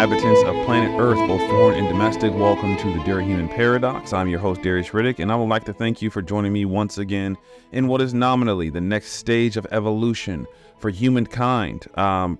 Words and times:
inhabitants 0.00 0.44
of 0.44 0.54
planet 0.64 0.96
Earth, 1.00 1.18
both 1.26 1.40
foreign 1.50 1.76
and 1.76 1.88
domestic. 1.88 2.32
Welcome 2.32 2.76
to 2.76 2.92
the 2.92 3.00
Durahuman 3.00 3.50
Paradox. 3.50 4.12
I'm 4.12 4.28
your 4.28 4.38
host, 4.38 4.62
Darius 4.62 4.90
Riddick, 4.90 5.18
and 5.18 5.32
I 5.32 5.34
would 5.34 5.48
like 5.48 5.64
to 5.64 5.72
thank 5.72 6.00
you 6.00 6.08
for 6.08 6.22
joining 6.22 6.52
me 6.52 6.64
once 6.66 6.98
again 6.98 7.36
in 7.72 7.88
what 7.88 8.00
is 8.00 8.14
nominally 8.14 8.70
the 8.70 8.80
next 8.80 9.14
stage 9.14 9.56
of 9.56 9.66
evolution 9.72 10.46
for 10.78 10.88
humankind. 10.88 11.88
Um, 11.98 12.38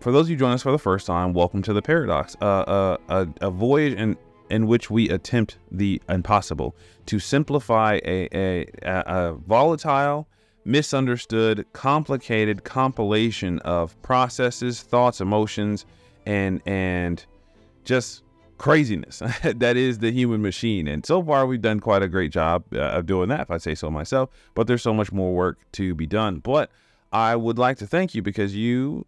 for 0.00 0.12
those 0.12 0.26
of 0.26 0.30
you 0.32 0.36
joining 0.36 0.56
us 0.56 0.62
for 0.62 0.70
the 0.70 0.78
first 0.78 1.06
time, 1.06 1.32
welcome 1.32 1.62
to 1.62 1.72
the 1.72 1.80
Paradox, 1.80 2.36
uh, 2.42 2.44
uh, 2.44 2.96
a, 3.08 3.46
a 3.46 3.50
voyage 3.50 3.94
in, 3.94 4.18
in 4.50 4.66
which 4.66 4.90
we 4.90 5.08
attempt 5.08 5.56
the 5.70 5.98
impossible 6.10 6.76
to 7.06 7.18
simplify 7.18 8.00
a, 8.04 8.28
a, 8.34 8.66
a 8.82 9.32
volatile, 9.46 10.28
misunderstood, 10.66 11.64
complicated 11.72 12.64
compilation 12.64 13.60
of 13.60 14.00
processes, 14.02 14.82
thoughts, 14.82 15.22
emotions, 15.22 15.86
and 16.26 16.62
and 16.66 17.24
just 17.84 18.22
craziness 18.62 19.18
that 19.42 19.76
is 19.76 19.98
the 19.98 20.12
human 20.12 20.40
machine. 20.40 20.86
And 20.86 21.04
so 21.04 21.22
far, 21.22 21.46
we've 21.46 21.60
done 21.60 21.80
quite 21.80 22.02
a 22.02 22.08
great 22.08 22.30
job 22.30 22.64
uh, 22.72 22.78
of 22.78 23.06
doing 23.06 23.28
that, 23.28 23.40
if 23.40 23.50
I 23.50 23.58
say 23.58 23.74
so 23.74 23.90
myself. 23.90 24.30
But 24.54 24.68
there's 24.68 24.82
so 24.82 24.94
much 24.94 25.10
more 25.10 25.34
work 25.34 25.58
to 25.72 25.94
be 25.94 26.06
done. 26.06 26.38
But 26.38 26.70
I 27.12 27.34
would 27.34 27.58
like 27.58 27.78
to 27.78 27.86
thank 27.86 28.14
you 28.14 28.22
because 28.22 28.54
you 28.54 29.04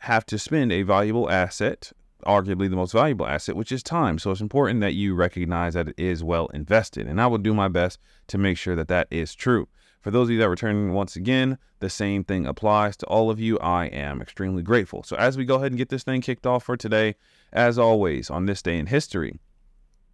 have 0.00 0.26
to 0.26 0.38
spend 0.38 0.72
a 0.72 0.82
valuable 0.82 1.30
asset, 1.30 1.90
arguably 2.26 2.68
the 2.68 2.76
most 2.76 2.92
valuable 2.92 3.26
asset, 3.26 3.56
which 3.56 3.72
is 3.72 3.82
time. 3.82 4.18
So 4.18 4.30
it's 4.30 4.42
important 4.42 4.82
that 4.82 4.92
you 4.92 5.14
recognize 5.14 5.72
that 5.74 5.88
it 5.88 5.94
is 5.98 6.22
well 6.22 6.48
invested. 6.48 7.06
And 7.06 7.18
I 7.18 7.26
will 7.28 7.38
do 7.38 7.54
my 7.54 7.68
best 7.68 7.98
to 8.28 8.36
make 8.36 8.58
sure 8.58 8.76
that 8.76 8.88
that 8.88 9.08
is 9.10 9.34
true. 9.34 9.68
For 10.00 10.10
those 10.10 10.28
of 10.28 10.32
you 10.32 10.38
that 10.38 10.46
are 10.46 10.50
returning 10.50 10.92
once 10.92 11.16
again, 11.16 11.58
the 11.80 11.90
same 11.90 12.24
thing 12.24 12.46
applies 12.46 12.96
to 12.98 13.06
all 13.06 13.30
of 13.30 13.40
you. 13.40 13.58
I 13.58 13.86
am 13.86 14.22
extremely 14.22 14.62
grateful. 14.62 15.02
So, 15.02 15.16
as 15.16 15.36
we 15.36 15.44
go 15.44 15.56
ahead 15.56 15.72
and 15.72 15.78
get 15.78 15.88
this 15.88 16.04
thing 16.04 16.20
kicked 16.20 16.46
off 16.46 16.64
for 16.64 16.76
today, 16.76 17.16
as 17.52 17.78
always, 17.78 18.30
on 18.30 18.46
this 18.46 18.62
day 18.62 18.78
in 18.78 18.86
history, 18.86 19.40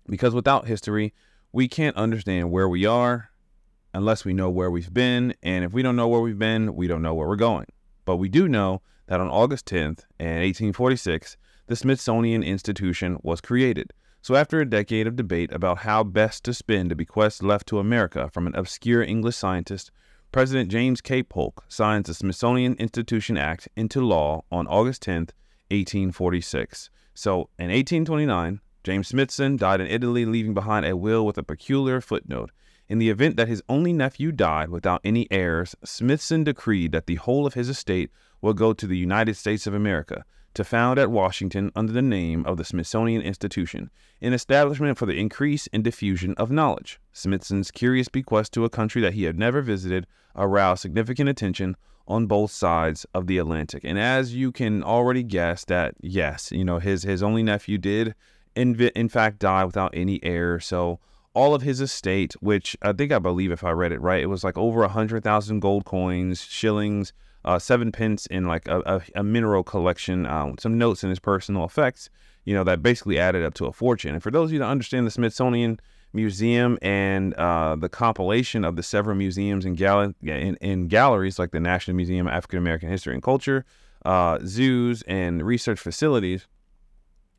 because 0.09 0.35
without 0.35 0.67
history, 0.67 1.13
we 1.53 1.69
can't 1.69 1.97
understand 1.97 2.51
where 2.51 2.69
we 2.69 2.87
are 2.87 3.31
unless 3.93 4.25
we 4.25 4.33
know 4.33 4.51
where 4.51 4.71
we've 4.71 4.93
been. 4.93 5.35
And 5.43 5.65
if 5.65 5.73
we 5.73 5.83
don't 5.83 5.97
know 5.97 6.09
where 6.09 6.21
we've 6.21 6.39
been, 6.39 6.75
we 6.75 6.87
don't 6.87 7.03
know 7.03 7.15
where 7.15 7.29
we're 7.29 7.37
going. 7.37 7.67
But 8.05 8.17
we 8.17 8.29
do 8.29 8.49
know 8.49 8.83
that 9.07 9.21
on 9.21 9.29
August 9.29 9.67
10th, 9.67 10.05
in 10.19 10.27
1846, 10.27 11.37
the 11.67 11.77
Smithsonian 11.77 12.43
Institution 12.43 13.19
was 13.23 13.41
created. 13.41 13.93
So, 14.25 14.37
after 14.37 14.59
a 14.59 14.65
decade 14.65 15.07
of 15.07 15.17
debate 15.17 15.53
about 15.53 15.81
how 15.81 16.03
best 16.03 16.45
to 16.45 16.55
spend 16.55 16.91
a 16.91 16.95
bequest 16.95 17.43
left 17.43 17.67
to 17.67 17.79
America 17.79 18.31
from 18.33 18.47
an 18.47 18.55
obscure 18.55 19.03
English 19.03 19.37
scientist, 19.37 19.91
President 20.33 20.71
James 20.71 21.03
K. 21.03 21.23
Polk 21.23 21.63
signs 21.69 22.07
the 22.07 22.15
Smithsonian 22.15 22.73
Institution 22.77 23.37
Act 23.37 23.69
into 23.77 24.01
law 24.01 24.43
on 24.51 24.67
August 24.67 25.03
10, 25.03 25.29
1846. 25.69 26.89
So, 27.13 27.51
in 27.59 27.67
1829, 27.69 28.61
James 28.83 29.09
Smithson 29.09 29.59
died 29.59 29.83
in 29.83 29.89
Italy, 29.89 30.25
leaving 30.25 30.55
behind 30.55 30.87
a 30.87 30.97
will 30.97 31.27
with 31.27 31.37
a 31.37 31.43
peculiar 31.43 32.01
footnote. 32.01 32.51
In 32.89 32.99
the 32.99 33.11
event 33.11 33.37
that 33.37 33.49
his 33.49 33.63
only 33.69 33.93
nephew 33.93 34.33
died 34.33 34.71
without 34.71 35.03
any 35.05 35.31
heirs, 35.31 35.77
Smithson 35.85 36.45
decreed 36.45 36.93
that 36.93 37.05
the 37.07 37.17
whole 37.17 37.47
of 37.47 37.53
his 37.53 37.69
estate 37.69 38.11
will 38.41 38.55
go 38.55 38.73
to 38.73 38.87
the 38.87 38.97
United 38.97 39.37
States 39.37 39.67
of 39.67 39.75
America, 39.75 40.25
to 40.55 40.65
found 40.65 40.99
at 40.99 41.11
Washington 41.11 41.71
under 41.75 41.93
the 41.93 42.03
name 42.03 42.45
of 42.47 42.57
the 42.57 42.65
Smithsonian 42.65 43.21
Institution, 43.23 43.91
an 44.21 44.33
establishment 44.33 44.97
for 44.97 45.07
the 45.07 45.19
increase 45.19 45.69
and 45.73 45.85
diffusion 45.85 46.35
of 46.37 46.51
knowledge. 46.51 47.01
Smithson's 47.13 47.71
curious 47.71 48.09
bequest 48.09 48.53
to 48.53 48.65
a 48.65 48.71
country 48.71 49.03
that 49.03 49.15
he 49.15 49.25
had 49.25 49.39
never 49.39 49.61
visited 49.61 50.07
aroused 50.37 50.83
significant 50.83 51.29
attention 51.29 51.77
on 52.07 52.27
both 52.27 52.51
sides 52.51 53.07
of 53.15 53.27
the 53.27 53.39
Atlantic. 53.39 53.85
And 53.85 53.99
as 53.99 54.35
you 54.35 54.53
can 54.53 54.83
already 54.83 55.23
guess 55.23 55.65
that 55.67 55.95
yes, 56.01 56.53
you 56.53 56.65
know, 56.65 56.79
his 56.79 57.03
his 57.03 57.23
only 57.23 57.43
nephew 57.43 57.79
did 57.79 58.15
in, 58.55 58.79
in 58.95 59.09
fact 59.09 59.39
die 59.39 59.65
without 59.65 59.93
any 59.95 60.23
heir. 60.23 60.61
So 60.61 61.01
all 61.35 61.55
of 61.55 61.63
his 61.63 61.81
estate, 61.81 62.35
which 62.41 62.77
I 62.83 62.93
think 62.93 63.11
I 63.11 63.19
believe 63.19 63.51
if 63.51 63.65
I 63.65 63.71
read 63.71 63.93
it 63.93 64.01
right, 64.01 64.23
it 64.23 64.27
was 64.27 64.45
like 64.45 64.59
over 64.59 64.83
a 64.83 64.89
hundred 64.89 65.25
thousand 65.25 65.61
gold 65.61 65.85
coins, 65.85 66.43
shillings, 66.43 67.13
uh, 67.45 67.59
seven 67.59 67.93
pence 67.93 68.27
in 68.27 68.47
like 68.47 68.67
a, 68.69 68.81
a, 68.81 69.21
a 69.21 69.23
mineral 69.23 69.63
collection, 69.63 70.27
um, 70.27 70.57
some 70.59 70.79
notes 70.79 71.05
in 71.05 71.11
his 71.11 71.19
personal 71.19 71.65
effects, 71.65 72.11
you 72.45 72.55
know, 72.55 72.65
that 72.65 72.83
basically 72.83 73.19
added 73.19 73.45
up 73.45 73.55
to 73.55 73.67
a 73.67 73.73
fortune. 73.73 74.15
And 74.15 74.23
for 74.23 74.31
those 74.31 74.49
of 74.49 74.53
you 74.55 74.59
that 74.61 74.67
understand 74.67 75.07
the 75.07 75.11
Smithsonian 75.11 75.81
Museum 76.13 76.79
and 76.81 77.35
uh, 77.35 77.77
the 77.77 77.89
compilation 77.89 78.65
of 78.65 78.77
the 78.77 78.83
several 78.83 79.17
museums 79.17 79.65
and, 79.65 79.77
gal- 79.77 80.15
in, 80.23 80.57
in 80.57 80.89
galleries 80.89 81.39
like 81.39 81.51
the 81.51 81.61
National 81.61 81.97
Museum 81.97 82.27
of 82.29 82.33
African 82.33 82.59
American 82.59 82.89
History 82.89 83.15
and 83.15 83.23
Culture, 83.23 83.65
uh, 84.05 84.39
zoos, 84.45 85.03
and 85.03 85.45
research 85.45 85.81
facilities, 85.81 86.47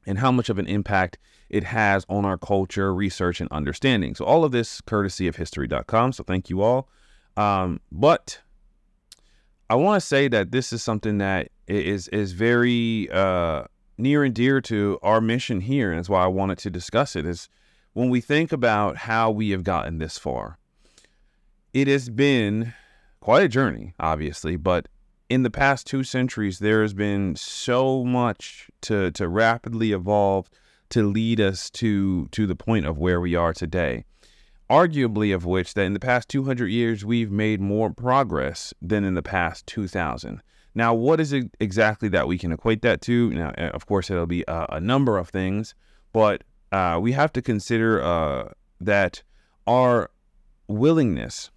and 0.06 0.20
how 0.20 0.32
much 0.32 0.50
of 0.50 0.60
an 0.60 0.68
impact 0.68 1.18
it 1.50 1.64
has 1.64 2.06
on 2.10 2.26
our 2.26 2.38
culture, 2.38 2.94
research, 2.94 3.40
and 3.40 3.50
understanding. 3.52 4.14
So, 4.14 4.26
all 4.26 4.44
of 4.44 4.52
this 4.52 4.82
courtesy 4.82 5.28
of 5.28 5.38
history.com. 5.38 6.12
So, 6.12 6.24
thank 6.24 6.50
you 6.50 6.62
all. 6.62 6.90
Um, 7.38 7.80
but 7.92 8.42
I 9.70 9.76
want 9.76 10.00
to 10.00 10.06
say 10.06 10.28
that 10.28 10.52
this 10.52 10.72
is 10.72 10.84
something 10.84 11.18
that 11.18 11.50
is 11.68 12.08
is 12.10 12.34
very 12.34 13.10
uh, 13.12 13.64
near 13.98 14.24
and 14.24 14.34
dear 14.34 14.62
to 14.62 15.00
our 15.02 15.22
mission 15.22 15.62
here, 15.62 15.92
and 15.92 15.98
that's 15.98 16.10
why 16.10 16.24
I 16.24 16.28
wanted 16.28 16.60
to 16.60 16.70
discuss 16.70 17.16
it. 17.16 17.26
Is 17.26 17.50
when 17.94 18.10
we 18.10 18.22
think 18.22 18.52
about 18.52 18.98
how 18.98 19.32
we 19.32 19.50
have 19.50 19.64
gotten 19.64 19.98
this 19.98 20.18
far, 20.18 20.60
it 21.74 21.88
has 21.88 22.10
been 22.10 22.74
quite 23.22 23.44
a 23.44 23.48
journey, 23.48 23.96
obviously, 24.00 24.56
but 24.56 24.88
in 25.30 25.42
the 25.42 25.50
past 25.50 25.88
two 25.88 26.04
centuries, 26.04 26.60
there 26.60 26.84
has 26.84 26.94
been 26.94 27.36
so 27.36 28.04
much 28.04 28.70
to 28.82 29.12
to 29.12 29.28
rapidly 29.28 29.94
evolve 29.94 30.48
to 30.90 31.04
lead 31.04 31.42
us 31.42 31.72
to 31.72 32.28
to 32.28 32.46
the 32.46 32.56
point 32.56 32.86
of 32.86 33.00
where 33.00 33.20
we 33.20 33.34
are 33.34 33.54
today 33.54 34.06
arguably 34.70 35.34
of 35.34 35.46
which 35.46 35.74
that 35.74 35.84
in 35.84 35.94
the 35.94 36.00
past 36.00 36.30
200 36.30 36.68
years 36.68 37.06
we've 37.06 37.32
made 37.32 37.62
more 37.62 37.92
progress 37.92 38.74
than 38.82 39.04
in 39.04 39.14
the 39.14 39.22
past 39.22 39.66
2000 39.68 40.42
now 40.74 40.94
what 40.94 41.20
is 41.20 41.32
it 41.32 41.50
exactly 41.60 42.10
that 42.10 42.28
we 42.28 42.38
can 42.38 42.52
equate 42.52 42.82
that 42.82 43.02
to? 43.02 43.30
Now 43.30 43.54
eh, 43.58 43.70
of 43.70 43.86
course 43.86 44.10
it'll 44.10 44.26
be 44.26 44.44
a, 44.48 44.66
a 44.74 44.80
number 44.82 45.18
of 45.18 45.30
things 45.30 45.74
but 46.12 46.44
uh, 46.72 47.00
we 47.02 47.14
have 47.14 47.32
to 47.34 47.42
consider 47.42 48.04
uh, 48.04 48.50
that 48.82 49.24
our 49.68 50.10
willingness 50.68 51.52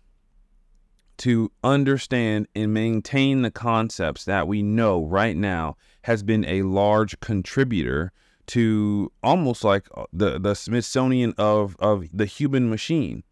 to 1.18 1.50
understand 1.64 2.46
and 2.54 2.72
maintain 2.72 3.42
the 3.42 3.50
concepts 3.50 4.24
that 4.24 4.46
we 4.46 4.62
know 4.62 5.04
right 5.04 5.36
now 5.36 5.76
has 6.02 6.22
been 6.22 6.44
a 6.44 6.62
large 6.62 7.18
contributor 7.20 8.12
to 8.48 9.12
almost 9.22 9.62
like 9.62 9.86
uh, 9.96 10.04
the 10.12 10.38
the 10.38 10.54
Smithsonian 10.54 11.34
of 11.38 11.76
of 11.78 12.06
the 12.12 12.26
human 12.26 12.68
machine. 12.68 13.22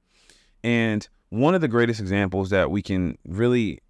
And 0.63 1.07
one 1.31 1.55
of 1.55 1.61
the 1.61 1.69
greatest 1.69 2.01
examples 2.01 2.51
that 2.51 2.71
we 2.71 2.83
can 2.83 3.19
really 3.27 3.81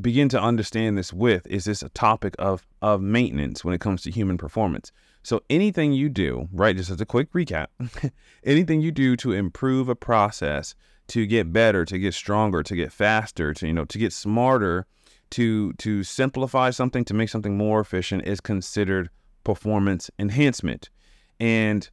begin 0.00 0.28
to 0.28 0.40
understand 0.40 0.98
this 0.98 1.12
with 1.12 1.46
is 1.46 1.64
this 1.64 1.82
topic 1.94 2.34
of 2.38 2.66
of 2.82 3.00
maintenance 3.00 3.64
when 3.64 3.74
it 3.74 3.80
comes 3.80 4.02
to 4.02 4.10
human 4.10 4.38
performance. 4.38 4.92
So 5.22 5.40
anything 5.48 5.94
you 5.94 6.10
do, 6.10 6.48
right, 6.52 6.76
just 6.76 6.90
as 6.90 7.00
a 7.00 7.06
quick 7.06 7.32
recap, 7.32 7.68
anything 8.44 8.82
you 8.82 8.92
do 8.92 9.16
to 9.16 9.32
improve 9.32 9.88
a 9.88 9.94
process, 9.94 10.74
to 11.08 11.24
get 11.24 11.50
better, 11.50 11.86
to 11.86 11.98
get 11.98 12.12
stronger, 12.12 12.62
to 12.62 12.76
get 12.76 12.92
faster, 12.92 13.54
to 13.54 13.66
you 13.66 13.72
know, 13.72 13.86
to 13.86 13.98
get 13.98 14.12
smarter, 14.12 14.86
to 15.30 15.72
to 15.74 16.04
simplify 16.04 16.68
something, 16.70 17.06
to 17.06 17.14
make 17.14 17.30
something 17.30 17.56
more 17.56 17.80
efficient 17.80 18.26
is 18.26 18.40
considered 18.40 19.08
performance 19.44 20.10
enhancement. 20.18 20.90
And 21.38 21.88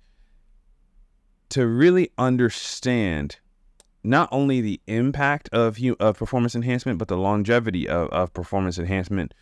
to 1.49 1.67
really 1.67 2.11
understand 2.17 3.37
not 4.03 4.29
only 4.31 4.61
the 4.61 4.79
impact 4.87 5.49
of, 5.51 5.77
of 5.99 6.17
performance 6.17 6.55
enhancement, 6.55 6.97
but 6.97 7.07
the 7.07 7.17
longevity 7.17 7.87
of, 7.87 8.09
of 8.09 8.33
performance 8.33 8.79
enhancement, 8.79 9.33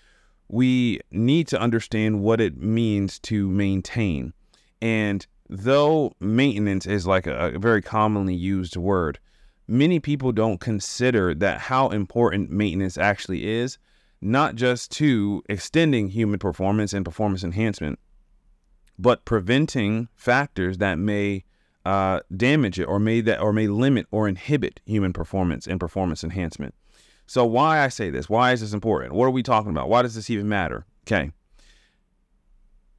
we 0.50 1.00
need 1.12 1.48
to 1.48 1.62
understand 1.62 2.22
what 2.22 2.42
it 2.42 2.58
means 2.58 3.20
to 3.20 3.48
maintain. 3.48 4.34
And 4.82 5.26
though 5.50 6.14
maintenance 6.20 6.86
is 6.86 7.06
like 7.08 7.28
a, 7.28 7.54
a 7.56 7.60
very 7.60 7.82
commonly 7.82 8.34
used 8.34 8.76
word, 8.76 9.20
many 9.68 10.00
people 10.00 10.32
don't 10.32 10.60
consider 10.60 11.34
that 11.36 11.60
how 11.60 11.90
important 11.90 12.50
maintenance 12.50 12.98
actually 12.98 13.48
is 13.48 13.78
not 14.22 14.56
just 14.56 14.92
to 14.92 15.42
extending 15.48 16.10
human 16.10 16.40
performance 16.40 16.94
and 16.94 17.06
performance 17.06 17.44
enhancement, 17.44 18.00
but 18.98 19.24
preventing 19.26 20.10
factors 20.16 20.78
that 20.80 21.00
may 21.00 21.44
uh, 21.86 22.20
damage 22.36 22.80
it 22.80 22.84
or 22.84 23.00
may 23.00 23.22
that 23.22 23.40
or 23.40 23.54
may 23.54 23.68
limit 23.68 24.06
or 24.12 24.28
inhibit 24.28 24.82
human 24.86 25.14
performance 25.14 25.66
and 25.66 25.80
performance 25.80 26.24
enhancement. 26.24 26.76
So 27.26 27.46
why 27.46 27.80
I 27.84 27.90
say 27.90 28.10
this? 28.10 28.30
Why 28.30 28.52
is 28.52 28.62
this 28.62 28.74
important? 28.74 29.14
What 29.14 29.26
are 29.26 29.32
we 29.32 29.44
talking 29.44 29.72
about? 29.72 29.88
Why 29.88 30.02
does 30.02 30.16
this 30.16 30.30
even 30.30 30.50
matter? 30.50 30.86
Okay. 31.06 31.32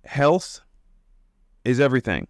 Health 0.04 0.60
is 1.64 1.80
everything. 1.80 2.28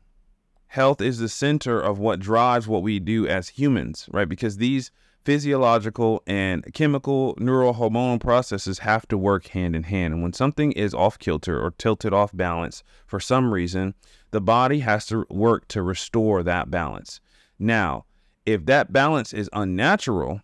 Health 0.66 1.00
is 1.00 1.18
the 1.18 1.28
center 1.28 1.80
of 1.80 1.98
what 1.98 2.20
drives 2.20 2.66
what 2.66 2.82
we 2.82 2.98
do 2.98 3.26
as 3.26 3.50
humans, 3.50 4.08
right? 4.12 4.28
Because 4.28 4.56
these 4.56 4.90
physiological 5.24 6.22
and 6.26 6.72
chemical 6.72 7.34
neurohormonal 7.36 8.20
processes 8.20 8.80
have 8.80 9.06
to 9.08 9.18
work 9.18 9.48
hand 9.48 9.76
in 9.76 9.84
hand. 9.84 10.14
And 10.14 10.22
when 10.22 10.32
something 10.32 10.72
is 10.72 10.94
off 10.94 11.18
kilter 11.18 11.60
or 11.60 11.72
tilted 11.72 12.12
off 12.12 12.30
balance 12.34 12.82
for 13.06 13.20
some 13.20 13.52
reason, 13.52 13.94
the 14.30 14.40
body 14.40 14.80
has 14.80 15.06
to 15.06 15.26
work 15.28 15.68
to 15.68 15.82
restore 15.82 16.42
that 16.42 16.70
balance. 16.70 17.20
Now, 17.58 18.06
if 18.46 18.64
that 18.66 18.92
balance 18.92 19.32
is 19.32 19.50
unnatural, 19.52 20.40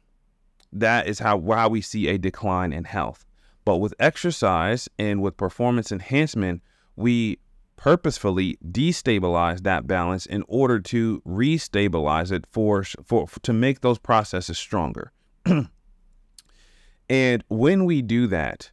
that 0.73 1.07
is 1.07 1.21
how, 1.21 1.39
why 1.39 1.67
we 1.67 1.81
see 1.81 2.09
a 2.09 2.19
decline 2.19 2.73
in 2.73 2.85
health. 2.85 3.25
But 3.65 3.79
with 3.79 3.95
exercise 3.99 4.89
and 4.99 5.23
with 5.23 5.37
performance 5.37 5.91
enhancement, 5.91 6.63
we 6.95 7.39
purposefully 7.77 8.59
destabilize 8.65 9.63
that 9.63 9.87
balance 9.87 10.27
in 10.27 10.45
order 10.49 10.81
to 10.81 11.21
restabilize 11.27 12.33
it 12.33 12.47
for, 12.51 12.83
for, 12.83 13.27
to 13.43 13.53
make 13.53 13.81
those 13.81 13.99
processes 13.99 14.59
stronger. 14.59 15.13
and 17.09 17.45
when 17.49 17.85
we 17.85 18.03
do 18.03 18.27
that, 18.27 18.71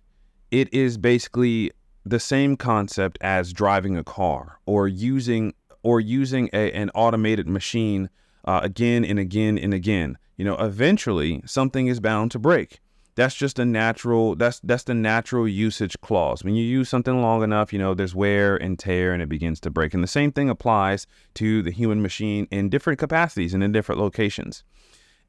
it 0.51 0.73
is 0.73 0.97
basically 0.97 1.71
the 2.05 2.19
same 2.19 2.55
concept 2.57 3.17
as 3.21 3.53
driving 3.53 3.97
a 3.97 4.03
car 4.03 4.59
or 4.65 4.87
using 4.87 5.53
or 5.83 5.99
using 5.99 6.49
a, 6.53 6.71
an 6.71 6.89
automated 6.95 7.47
machine 7.47 8.09
uh, 8.45 8.61
again 8.63 9.03
and 9.03 9.19
again 9.19 9.57
and 9.57 9.73
again. 9.73 10.17
You 10.37 10.45
know, 10.45 10.55
eventually 10.55 11.41
something 11.45 11.87
is 11.87 11.99
bound 11.99 12.31
to 12.31 12.39
break 12.39 12.79
that's 13.15 13.35
just 13.35 13.59
a 13.59 13.65
natural 13.65 14.35
that's 14.35 14.59
that's 14.61 14.83
the 14.83 14.93
natural 14.93 15.47
usage 15.47 15.99
clause. 16.01 16.43
When 16.43 16.55
you 16.55 16.63
use 16.63 16.89
something 16.89 17.21
long 17.21 17.43
enough 17.43 17.71
you 17.73 17.79
know 17.79 17.93
there's 17.93 18.15
wear 18.15 18.55
and 18.55 18.77
tear 18.77 19.13
and 19.13 19.21
it 19.21 19.29
begins 19.29 19.59
to 19.61 19.69
break. 19.69 19.93
And 19.93 20.03
the 20.03 20.07
same 20.07 20.31
thing 20.31 20.49
applies 20.49 21.07
to 21.35 21.61
the 21.61 21.71
human 21.71 22.01
machine 22.01 22.47
in 22.51 22.69
different 22.69 22.99
capacities 22.99 23.53
and 23.53 23.63
in 23.63 23.71
different 23.71 23.99
locations. 23.99 24.63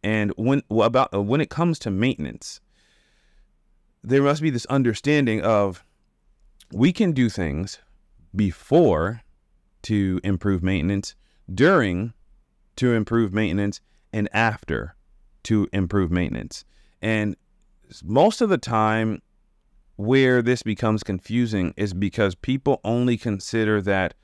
And 0.03 0.33
when 0.37 0.63
about 0.71 1.13
uh, 1.15 1.23
when 1.23 1.41
it 1.41 1.51
comes 1.51 1.79
to 1.81 1.91
maintenance 1.91 2.61
there 4.03 4.23
must 4.23 4.43
be 4.43 4.51
this 4.51 4.67
understanding 4.67 5.41
of 5.41 5.83
we 6.73 6.93
can 6.93 7.13
do 7.13 7.31
things 7.31 7.79
before 8.37 9.23
to 9.83 10.21
improve 10.23 10.63
maintenance 10.63 11.15
during 11.53 12.13
to 12.77 12.93
improve 12.93 13.33
maintenance 13.33 13.81
and 14.13 14.29
after 14.33 14.95
to 15.45 15.69
improve 15.73 16.11
maintenance. 16.11 16.65
And 17.01 17.37
most 18.03 18.41
of 18.41 18.49
the 18.49 18.59
time 18.59 19.23
where 19.97 20.43
this 20.43 20.63
becomes 20.63 21.03
confusing 21.03 21.73
is 21.77 21.95
because 21.95 22.35
people 22.35 22.81
only 22.83 23.17
consider 23.17 23.81
that 23.83 24.15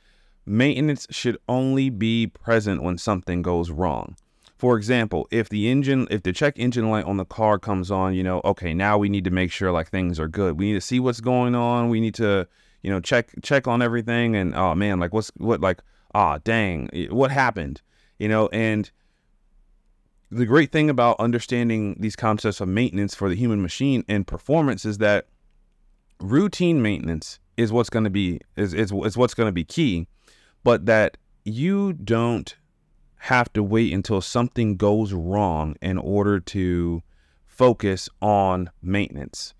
maintenance 0.44 1.06
should 1.10 1.38
only 1.48 1.90
be 1.90 2.26
present 2.26 2.82
when 2.82 2.98
something 2.98 3.42
goes 3.42 3.70
wrong. 3.70 4.16
For 4.58 4.76
example, 4.76 5.26
if 5.30 5.48
the 5.48 5.70
engine, 5.70 6.06
if 6.10 6.22
the 6.22 6.32
check 6.32 6.58
engine 6.58 6.90
light 6.90 7.06
on 7.06 7.16
the 7.16 7.24
car 7.24 7.58
comes 7.58 7.90
on, 7.90 8.14
you 8.14 8.22
know, 8.22 8.42
okay, 8.44 8.74
now 8.74 8.98
we 8.98 9.08
need 9.08 9.24
to 9.24 9.30
make 9.30 9.50
sure 9.50 9.72
like 9.72 9.88
things 9.88 10.20
are 10.20 10.28
good. 10.28 10.58
We 10.58 10.66
need 10.66 10.74
to 10.74 10.82
see 10.82 11.00
what's 11.00 11.20
going 11.20 11.54
on. 11.54 11.88
We 11.88 12.00
need 12.00 12.14
to, 12.16 12.46
you 12.82 12.90
know, 12.90 13.00
check 13.00 13.30
check 13.42 13.66
on 13.66 13.80
everything. 13.80 14.36
And 14.36 14.54
oh 14.54 14.74
man, 14.74 15.00
like 15.00 15.14
what's 15.14 15.30
what 15.36 15.62
like 15.62 15.80
ah 16.14 16.38
dang, 16.44 16.90
what 17.10 17.30
happened? 17.30 17.80
You 18.18 18.28
know, 18.28 18.48
and 18.48 18.90
the 20.30 20.46
great 20.46 20.70
thing 20.70 20.88
about 20.88 21.18
understanding 21.18 21.96
these 21.98 22.16
concepts 22.16 22.60
of 22.60 22.68
maintenance 22.68 23.14
for 23.14 23.28
the 23.28 23.34
human 23.34 23.60
machine 23.60 24.04
and 24.08 24.26
performance 24.26 24.84
is 24.84 24.98
that 24.98 25.26
routine 26.20 26.80
maintenance 26.80 27.40
is 27.56 27.72
what's 27.72 27.90
going 27.90 28.04
to 28.04 28.10
be 28.10 28.40
is, 28.56 28.72
is, 28.74 28.92
is 28.92 29.16
what's 29.16 29.34
going 29.34 29.48
to 29.48 29.52
be 29.52 29.64
key 29.64 30.06
but 30.62 30.86
that 30.86 31.16
you 31.44 31.92
don't 31.92 32.56
have 33.24 33.52
to 33.52 33.62
wait 33.62 33.92
until 33.92 34.20
something 34.20 34.76
goes 34.76 35.12
wrong 35.12 35.76
in 35.82 35.98
order 35.98 36.40
to 36.40 37.02
focus 37.46 38.08
on 38.22 38.70
maintenance. 38.82 39.52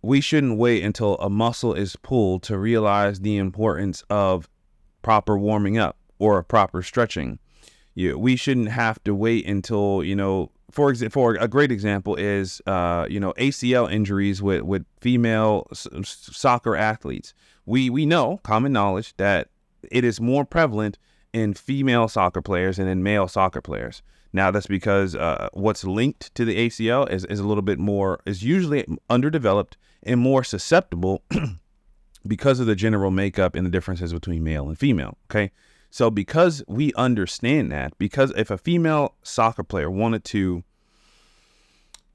We 0.00 0.20
shouldn't 0.20 0.58
wait 0.58 0.82
until 0.82 1.16
a 1.16 1.28
muscle 1.28 1.74
is 1.74 1.96
pulled 1.96 2.42
to 2.44 2.58
realize 2.58 3.20
the 3.20 3.36
importance 3.36 4.02
of 4.08 4.48
proper 5.02 5.36
warming 5.36 5.76
up 5.76 5.98
or 6.18 6.42
proper 6.42 6.82
stretching 6.82 7.38
you, 7.94 8.18
we 8.18 8.36
shouldn't 8.36 8.70
have 8.70 9.02
to 9.04 9.14
wait 9.14 9.46
until 9.46 10.02
you 10.02 10.16
know 10.16 10.50
for 10.70 10.90
example 10.90 11.12
for 11.12 11.34
a 11.34 11.48
great 11.48 11.70
example 11.70 12.16
is 12.16 12.60
uh, 12.66 13.06
you 13.08 13.20
know 13.20 13.32
ACL 13.34 13.90
injuries 13.90 14.42
with 14.42 14.62
with 14.62 14.84
female 15.00 15.66
s- 15.70 15.88
soccer 16.02 16.76
athletes. 16.76 17.34
We 17.66 17.90
we 17.90 18.06
know 18.06 18.40
common 18.42 18.72
knowledge 18.72 19.16
that 19.16 19.48
it 19.90 20.04
is 20.04 20.20
more 20.20 20.44
prevalent 20.44 20.98
in 21.32 21.54
female 21.54 22.08
soccer 22.08 22.42
players 22.42 22.78
and 22.78 22.88
in 22.88 23.02
male 23.02 23.28
soccer 23.28 23.60
players. 23.60 24.02
Now 24.32 24.50
that's 24.50 24.66
because 24.66 25.14
uh, 25.14 25.48
what's 25.52 25.84
linked 25.84 26.34
to 26.34 26.44
the 26.44 26.56
ACL 26.56 27.10
is, 27.10 27.24
is 27.26 27.38
a 27.38 27.46
little 27.46 27.62
bit 27.62 27.78
more 27.78 28.20
is 28.24 28.42
usually 28.42 28.86
underdeveloped 29.10 29.76
and 30.02 30.18
more 30.18 30.42
susceptible 30.42 31.22
because 32.26 32.60
of 32.60 32.66
the 32.66 32.74
general 32.74 33.10
makeup 33.10 33.54
and 33.54 33.66
the 33.66 33.70
differences 33.70 34.12
between 34.12 34.42
male 34.42 34.68
and 34.68 34.78
female 34.78 35.18
okay 35.30 35.50
so 35.92 36.10
because 36.10 36.64
we 36.66 36.94
understand 36.94 37.70
that, 37.70 37.98
because 37.98 38.32
if 38.34 38.50
a 38.50 38.56
female 38.56 39.14
soccer 39.22 39.62
player 39.62 39.90
wanted 39.90 40.24
to 40.24 40.64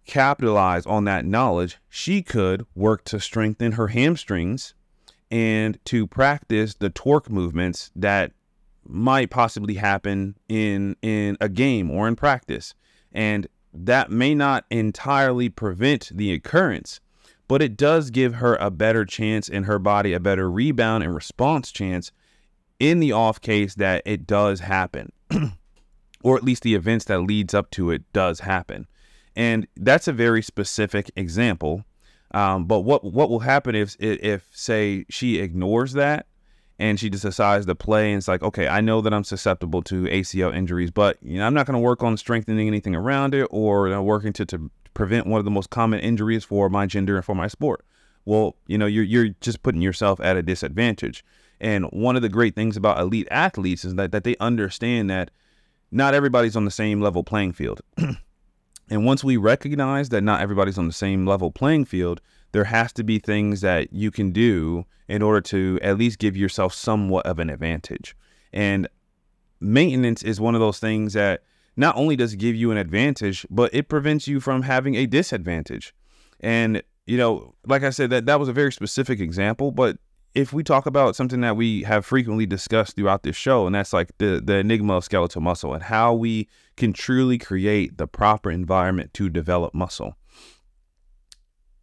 capitalize 0.08 0.84
on 0.88 1.04
that 1.04 1.26
knowledge, 1.26 1.78
she 1.88 2.24
could 2.24 2.66
work 2.74 3.04
to 3.04 3.20
strengthen 3.20 3.74
her 3.74 3.90
hamstrings 3.90 4.74
and 5.30 5.78
to 5.86 6.08
practice 6.08 6.74
the 6.74 6.90
torque 6.90 7.30
movements 7.30 7.92
that 7.96 8.32
might 8.84 9.30
possibly 9.30 9.76
happen 9.76 10.36
in 10.50 10.96
in 11.04 11.38
a 11.40 11.48
game 11.48 11.92
or 11.92 12.08
in 12.08 12.16
practice. 12.16 12.74
And 13.12 13.46
that 13.72 14.10
may 14.10 14.34
not 14.34 14.66
entirely 14.72 15.50
prevent 15.50 16.10
the 16.12 16.34
occurrence, 16.34 17.00
but 17.48 17.62
it 17.62 17.78
does 17.78 18.10
give 18.10 18.36
her 18.36 18.56
a 18.56 18.72
better 18.72 19.06
chance 19.06 19.48
in 19.48 19.66
her 19.66 19.78
body, 19.78 20.14
a 20.14 20.20
better 20.20 20.50
rebound 20.50 21.04
and 21.04 21.14
response 21.14 21.72
chance 21.72 22.12
in 22.80 23.00
the 23.00 23.12
off 23.12 23.42
case 23.42 23.76
that 23.76 24.02
it 24.06 24.28
does 24.28 24.60
happen, 24.62 25.12
or 26.24 26.38
at 26.38 26.44
least 26.44 26.64
the 26.64 26.76
events 26.76 27.06
that 27.06 27.20
leads 27.20 27.54
up 27.54 27.72
to 27.72 27.92
it 27.92 28.04
does 28.14 28.42
happen. 28.42 28.88
And 29.36 29.68
that's 29.76 30.08
a 30.08 30.14
very 30.14 30.42
specific 30.42 31.12
example. 31.16 31.86
Um, 32.32 32.66
but 32.66 32.82
what 32.82 33.04
what 33.04 33.30
will 33.30 33.40
happen 33.40 33.76
if 33.76 33.96
if 34.00 34.48
say 34.52 35.06
she 35.10 35.40
ignores 35.40 35.94
that 35.94 36.26
and 36.80 37.00
she 37.00 37.10
just 37.10 37.24
decides 37.24 37.66
to 37.66 37.76
play 37.76 38.12
and 38.12 38.18
it's 38.18 38.28
like, 38.28 38.44
okay, 38.44 38.68
I 38.68 38.82
know 38.82 39.02
that 39.02 39.14
I'm 39.14 39.24
susceptible 39.24 39.82
to 39.84 40.04
ACL 40.04 40.54
injuries, 40.54 40.92
but 40.92 41.18
you 41.22 41.38
know 41.38 41.48
I'm 41.48 41.54
not 41.54 41.66
going 41.66 41.76
to 41.76 41.80
work 41.80 42.04
on 42.04 42.18
strengthening 42.18 42.68
anything 42.68 42.96
around 42.96 43.34
it 43.34 43.48
or 43.50 43.88
you 43.88 43.94
know, 43.94 44.04
working 44.04 44.34
to 44.34 44.46
to 44.48 44.69
prevent 44.94 45.28
one 45.28 45.40
of 45.40 45.46
the 45.46 45.52
most 45.52 45.69
common 45.69 46.00
injuries 46.00 46.44
for 46.44 46.69
my 46.69 46.86
gender 46.86 47.16
and 47.16 47.24
for 47.24 47.36
my 47.36 47.48
sport. 47.48 47.86
Well, 48.26 48.56
you 48.68 48.78
know 48.78 48.88
you're 48.88 49.06
you're 49.06 49.30
just 49.40 49.64
putting 49.64 49.81
yourself 49.81 50.19
at 50.19 50.36
a 50.36 50.44
disadvantage. 50.44 51.24
And 51.59 51.85
one 51.85 52.16
of 52.16 52.21
the 52.21 52.30
great 52.30 52.56
things 52.56 52.78
about 52.78 52.99
elite 52.99 53.28
athletes 53.31 53.83
is 53.83 53.95
that, 53.95 54.11
that 54.11 54.23
they 54.23 54.35
understand 54.40 55.09
that 55.09 55.31
not 55.92 56.14
everybody's 56.14 56.56
on 56.56 56.66
the 56.66 56.71
same 56.71 57.02
level 57.02 57.23
playing 57.23 57.54
field. 57.54 57.81
and 58.90 59.06
once 59.06 59.23
we 59.23 59.37
recognize 59.37 60.09
that 60.09 60.21
not 60.21 60.42
everybody's 60.42 60.78
on 60.78 60.87
the 60.87 60.94
same 60.94 61.26
level 61.26 61.52
playing 61.52 61.85
field, 61.85 62.21
there 62.52 62.66
has 62.66 62.94
to 62.94 63.04
be 63.04 63.19
things 63.19 63.61
that 63.61 63.92
you 63.92 64.11
can 64.11 64.31
do 64.31 64.85
in 65.07 65.21
order 65.21 65.42
to 65.42 65.80
at 65.81 65.97
least 65.97 66.19
give 66.19 66.35
yourself 66.35 66.73
somewhat 66.73 67.26
of 67.26 67.40
an 67.40 67.49
advantage. 67.49 68.16
And 68.54 68.87
maintenance 69.59 70.23
is 70.23 70.40
one 70.40 70.56
of 70.56 70.61
those 70.61 70.80
things 70.80 71.14
that 71.14 71.44
not 71.76 71.95
only 71.95 72.16
does 72.16 72.33
it 72.33 72.37
give 72.37 72.56
you 72.56 72.71
an 72.71 72.78
advantage, 72.78 73.45
but 73.49 73.73
it 73.73 73.87
prevents 73.87 74.28
you 74.28 74.40
from 74.40 74.64
having 74.64 74.95
a 74.95 75.06
disadvantage. 75.06 75.94
And 76.40 76.83
you 77.06 77.18
know, 77.18 77.56
like 77.66 77.83
I 77.83 77.90
said, 77.90 78.09
that 78.09 78.26
that 78.26 78.40
was 78.40 78.49
a 78.49 78.54
very 78.54 78.71
specific 78.71 79.19
example, 79.19 79.71
but 79.71 79.97
if 80.38 80.54
we 80.54 80.64
talk 80.64 80.86
about 80.86 81.16
something 81.16 81.42
that 81.42 81.56
we 81.56 81.82
have 81.82 82.06
frequently 82.06 82.46
discussed 82.46 82.96
throughout 82.96 83.24
this 83.24 83.36
show, 83.36 83.66
and 83.66 83.74
that's 83.74 83.92
like 83.92 84.16
the, 84.20 84.40
the 84.40 84.58
enigma 84.58 84.98
of 84.98 85.04
skeletal 85.04 85.42
muscle 85.42 85.74
and 85.74 85.82
how 85.82 86.14
we 86.14 86.48
can 86.76 86.94
truly 86.94 87.40
create 87.40 87.98
the 87.98 88.06
proper 88.06 88.52
environment 88.52 89.16
to 89.16 89.30
develop 89.30 89.74
muscle. 89.74 90.16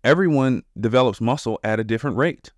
Everyone 0.04 0.62
develops 0.78 1.20
muscle 1.20 1.58
at 1.64 1.80
a 1.80 1.84
different 1.84 2.16
rate. 2.16 2.52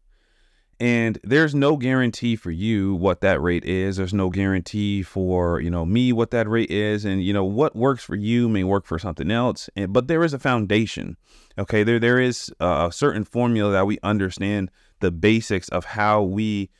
And 0.79 1.19
there's 1.25 1.55
no 1.55 1.79
guarantee 1.79 2.37
for 2.37 2.50
you 2.50 2.95
what 2.95 3.23
that 3.23 3.41
rate 3.41 3.65
is. 3.65 3.97
There's 3.97 4.12
no 4.12 4.29
guarantee 4.29 5.03
for, 5.03 5.62
you 5.62 5.71
know, 5.71 5.87
me 5.87 6.12
what 6.12 6.31
that 6.33 6.47
rate 6.47 6.71
is. 6.71 7.07
And, 7.07 7.25
you 7.25 7.33
know, 7.33 7.47
what 7.47 7.75
works 7.75 8.05
for 8.05 8.15
you 8.15 8.50
may 8.50 8.65
work 8.65 8.85
for 8.85 8.99
something 8.99 9.31
else. 9.31 9.71
And, 9.75 9.95
but 9.95 10.09
there 10.09 10.23
is 10.23 10.35
a 10.35 10.38
foundation. 10.38 11.17
Okay. 11.57 11.83
There, 11.83 11.99
there 11.99 12.21
is 12.21 12.53
a 12.61 12.91
certain 12.93 13.25
formula 13.25 13.73
that 13.73 13.87
we 13.87 13.99
understand 14.03 14.71
the 15.00 15.11
basics 15.11 15.69
of 15.69 15.85
how 15.85 16.23
we 16.23 16.71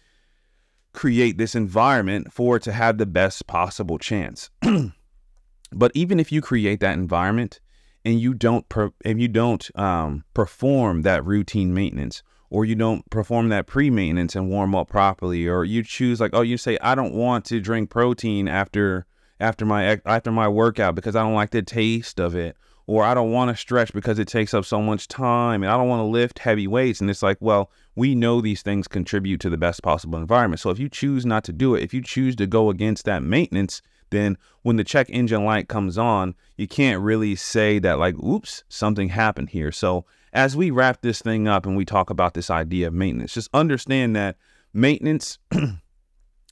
create 0.93 1.37
this 1.37 1.55
environment 1.55 2.33
for 2.33 2.57
it 2.57 2.63
to 2.63 2.73
have 2.73 2.99
the 2.99 3.07
best 3.07 3.47
possible 3.47 3.99
chance. 3.99 4.51
but 5.73 5.93
even 5.95 6.19
if 6.19 6.33
you 6.33 6.41
create 6.41 6.81
that 6.81 6.95
environment 6.95 7.61
and 8.05 8.21
you 8.21 8.33
don't 8.33 8.69
per- 8.69 8.93
if 9.05 9.19
you 9.19 9.29
don't 9.29 9.69
um, 9.79 10.25
perform 10.33 11.03
that 11.03 11.25
routine 11.25 11.75
maintenance 11.75 12.23
or 12.49 12.65
you 12.65 12.75
don't 12.75 13.09
perform 13.11 13.49
that 13.49 13.67
pre-maintenance 13.67 14.37
and 14.37 14.49
warm 14.49 14.75
up 14.75 14.89
properly 14.89 15.47
or 15.49 15.65
you 15.65 15.83
choose 15.83 16.21
like 16.21 16.31
oh 16.33 16.43
you 16.43 16.57
say 16.57 16.79
I 16.81 16.95
don't 16.95 17.13
want 17.13 17.45
to 17.47 17.61
drink 17.61 17.91
protein 17.91 18.49
after 18.49 19.07
after 19.41 19.67
my 19.67 20.01
after 20.07 20.31
my 20.31 20.49
workout 20.49 20.95
because 20.95 21.17
I 21.17 21.23
don't 21.23 21.35
like 21.35 21.51
the 21.51 21.63
taste 21.63 22.21
of 22.21 22.37
it 22.37 22.57
or 22.87 23.05
I 23.05 23.15
don't 23.15 23.33
want 23.33 23.51
to 23.51 23.57
stretch 23.57 23.93
because 23.93 24.19
it 24.19 24.29
takes 24.29 24.55
up 24.55 24.65
so 24.65 24.81
much 24.81 25.09
time 25.09 25.63
and 25.63 25.71
I 25.71 25.77
don't 25.77 25.89
want 25.89 26.01
to 26.01 26.05
lift 26.05 26.39
heavy 26.39 26.67
weights. 26.67 27.01
And 27.01 27.11
it's 27.11 27.23
like 27.23 27.39
well 27.41 27.71
we 27.95 28.15
know 28.15 28.41
these 28.41 28.63
things 28.63 28.89
contribute 28.89 29.41
to 29.41 29.51
the 29.51 29.57
best 29.57 29.83
possible 29.83 30.19
environment. 30.19 30.61
So 30.61 30.71
if 30.71 30.79
you 30.79 30.89
choose 30.89 31.27
not 31.27 31.45
to 31.45 31.53
do 31.53 31.75
it 31.75 31.83
if 31.83 31.93
you 31.93 32.03
choose 32.03 32.37
to 32.37 32.47
go 32.47 32.71
against 32.71 33.05
that 33.05 33.23
maintenance 33.23 33.83
then 34.11 34.39
when 34.63 34.77
the 34.77 34.85
check 34.85 35.09
engine 35.11 35.45
light 35.45 35.69
comes 35.69 35.99
on 35.99 36.35
you 36.57 36.69
can't 36.69 37.03
really 37.03 37.35
say 37.35 37.79
that 37.81 37.99
like 37.99 38.17
oops 38.19 38.65
something 38.69 39.09
happened 39.09 39.51
here. 39.51 39.73
So 39.73 40.05
as 40.33 40.57
we 40.57 40.71
wrap 40.71 41.03
this 41.03 41.21
thing 41.21 41.49
up 41.49 41.67
and 41.67 41.77
we 41.77 41.85
talk 41.85 42.11
about 42.11 42.35
this 42.35 42.51
idea 42.51 42.89
of 42.89 42.95
maintenance 42.95 43.35
just 43.35 43.51
understand 43.53 44.15
that 44.17 44.37
maintenance 44.73 45.39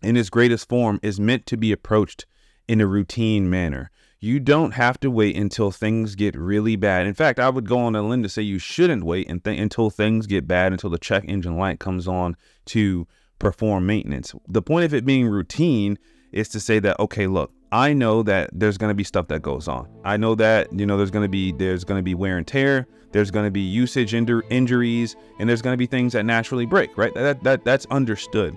in 0.02 0.16
its 0.16 0.30
greatest 0.30 0.68
form 0.68 0.98
is 1.02 1.20
meant 1.20 1.46
to 1.46 1.56
be 1.56 1.72
approached 1.72 2.26
in 2.68 2.80
a 2.80 2.86
routine 2.86 3.48
manner. 3.48 3.90
You 4.24 4.40
don't 4.40 4.70
have 4.70 4.98
to 5.00 5.10
wait 5.10 5.36
until 5.36 5.70
things 5.70 6.14
get 6.14 6.34
really 6.34 6.76
bad. 6.76 7.06
In 7.06 7.12
fact, 7.12 7.38
I 7.38 7.50
would 7.50 7.68
go 7.68 7.80
on 7.80 7.94
a 7.94 8.00
limb 8.00 8.22
to 8.22 8.28
say 8.30 8.40
you 8.40 8.58
shouldn't 8.58 9.04
wait 9.04 9.28
th- 9.28 9.60
until 9.60 9.90
things 9.90 10.26
get 10.26 10.48
bad, 10.48 10.72
until 10.72 10.88
the 10.88 10.96
check 10.96 11.24
engine 11.28 11.58
light 11.58 11.78
comes 11.78 12.08
on 12.08 12.34
to 12.66 13.06
perform 13.38 13.84
maintenance. 13.84 14.34
The 14.48 14.62
point 14.62 14.86
of 14.86 14.94
it 14.94 15.04
being 15.04 15.28
routine 15.28 15.98
is 16.32 16.48
to 16.48 16.60
say 16.60 16.78
that 16.78 16.98
okay, 17.00 17.26
look, 17.26 17.52
I 17.70 17.92
know 17.92 18.22
that 18.22 18.48
there's 18.54 18.78
going 18.78 18.88
to 18.88 18.94
be 18.94 19.04
stuff 19.04 19.28
that 19.28 19.42
goes 19.42 19.68
on. 19.68 19.90
I 20.06 20.16
know 20.16 20.34
that 20.36 20.72
you 20.72 20.86
know 20.86 20.96
there's 20.96 21.10
going 21.10 21.26
to 21.26 21.28
be 21.28 21.52
there's 21.52 21.84
going 21.84 21.98
to 21.98 22.02
be 22.02 22.14
wear 22.14 22.38
and 22.38 22.46
tear. 22.46 22.86
There's 23.12 23.30
going 23.30 23.44
to 23.44 23.50
be 23.50 23.60
usage 23.60 24.12
injur- 24.12 24.44
injuries, 24.48 25.16
and 25.38 25.46
there's 25.46 25.60
going 25.60 25.74
to 25.74 25.78
be 25.78 25.84
things 25.84 26.14
that 26.14 26.24
naturally 26.24 26.64
break. 26.64 26.96
Right? 26.96 27.12
That 27.12 27.44
that 27.44 27.62
that's 27.62 27.84
understood. 27.90 28.56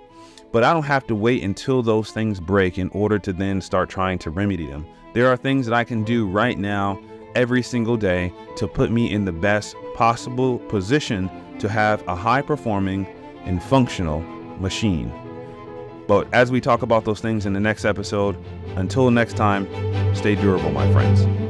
But 0.53 0.63
I 0.63 0.71
don't 0.71 0.83
have 0.83 1.05
to 1.07 1.15
wait 1.15 1.43
until 1.43 1.83
those 1.83 2.11
things 2.11 2.39
break 2.39 2.77
in 2.77 2.87
order 2.93 3.19
to 3.19 3.33
then 3.33 3.59
start 3.59 3.89
trying 3.89 4.17
to 4.19 4.29
remedy 4.29 4.65
them. 4.65 4.85
There 5.13 5.27
are 5.27 5.37
things 5.37 5.65
that 5.65 5.73
I 5.73 5.83
can 5.83 6.03
do 6.03 6.27
right 6.27 6.57
now, 6.57 6.99
every 7.35 7.63
single 7.63 7.97
day, 7.97 8.33
to 8.57 8.67
put 8.67 8.91
me 8.91 9.11
in 9.11 9.25
the 9.25 9.31
best 9.31 9.75
possible 9.95 10.59
position 10.59 11.29
to 11.59 11.69
have 11.69 12.07
a 12.07 12.15
high 12.15 12.41
performing 12.41 13.07
and 13.45 13.63
functional 13.63 14.21
machine. 14.59 15.11
But 16.07 16.27
as 16.33 16.51
we 16.51 16.61
talk 16.61 16.81
about 16.83 17.03
those 17.05 17.19
things 17.19 17.45
in 17.45 17.53
the 17.53 17.59
next 17.59 17.83
episode, 17.83 18.37
until 18.75 19.09
next 19.11 19.35
time, 19.35 19.67
stay 20.15 20.35
durable, 20.35 20.71
my 20.71 20.91
friends. 20.93 21.46